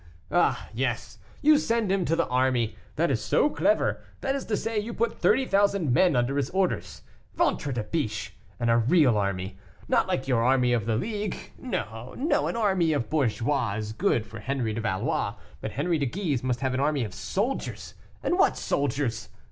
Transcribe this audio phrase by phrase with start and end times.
[0.31, 4.57] Ah, yes, you send him to the army that is so clever; that is to
[4.57, 7.03] say, you put thirty thousand men under his orders,
[7.35, 8.31] ventre de biche!
[8.59, 12.93] and a real army, not like your army of the League; no, no, an army
[12.93, 16.79] of bourgeois is good for Henri de Valois, but Henri de Guise must have an
[16.79, 17.93] army of soldiers
[18.23, 19.29] and what soldiers?